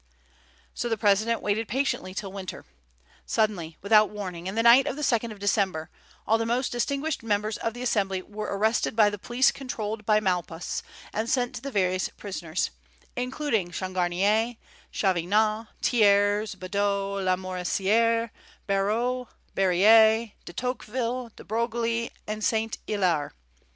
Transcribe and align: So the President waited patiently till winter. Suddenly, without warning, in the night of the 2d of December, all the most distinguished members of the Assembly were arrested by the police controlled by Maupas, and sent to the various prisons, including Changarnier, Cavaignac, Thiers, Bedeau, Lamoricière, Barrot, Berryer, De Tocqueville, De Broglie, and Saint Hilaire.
So 0.73 0.89
the 0.89 0.97
President 0.97 1.43
waited 1.43 1.67
patiently 1.67 2.15
till 2.15 2.31
winter. 2.31 2.65
Suddenly, 3.27 3.77
without 3.83 4.09
warning, 4.09 4.47
in 4.47 4.55
the 4.55 4.63
night 4.63 4.87
of 4.87 4.95
the 4.95 5.03
2d 5.03 5.31
of 5.31 5.37
December, 5.37 5.91
all 6.25 6.39
the 6.39 6.45
most 6.47 6.71
distinguished 6.71 7.21
members 7.21 7.55
of 7.57 7.75
the 7.75 7.83
Assembly 7.83 8.23
were 8.23 8.47
arrested 8.47 8.95
by 8.95 9.11
the 9.11 9.19
police 9.19 9.51
controlled 9.51 10.03
by 10.03 10.19
Maupas, 10.19 10.81
and 11.13 11.29
sent 11.29 11.53
to 11.53 11.61
the 11.61 11.69
various 11.69 12.09
prisons, 12.09 12.71
including 13.15 13.69
Changarnier, 13.69 14.57
Cavaignac, 14.91 15.67
Thiers, 15.83 16.55
Bedeau, 16.55 17.23
Lamoricière, 17.23 18.31
Barrot, 18.65 19.27
Berryer, 19.53 20.31
De 20.45 20.51
Tocqueville, 20.53 21.29
De 21.35 21.43
Broglie, 21.43 22.09
and 22.25 22.43
Saint 22.43 22.79
Hilaire. 22.87 23.33